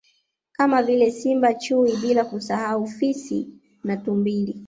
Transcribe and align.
Kama 0.51 0.83
vile 0.83 1.11
Simba 1.11 1.47
na 1.49 1.53
Chui 1.59 1.95
bila 1.97 2.25
kusahau 2.25 2.87
Fisi 2.87 3.49
na 3.83 3.97
Tumbili 3.97 4.59